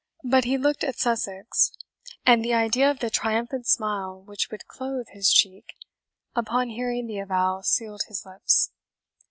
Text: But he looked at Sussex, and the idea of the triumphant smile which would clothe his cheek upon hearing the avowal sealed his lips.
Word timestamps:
But 0.23 0.45
he 0.45 0.57
looked 0.57 0.83
at 0.83 0.97
Sussex, 0.97 1.71
and 2.25 2.43
the 2.43 2.55
idea 2.55 2.89
of 2.89 3.01
the 3.01 3.11
triumphant 3.11 3.67
smile 3.67 4.19
which 4.25 4.49
would 4.49 4.65
clothe 4.65 5.05
his 5.09 5.31
cheek 5.31 5.75
upon 6.35 6.69
hearing 6.69 7.05
the 7.05 7.19
avowal 7.19 7.61
sealed 7.61 8.01
his 8.07 8.25
lips. 8.25 8.71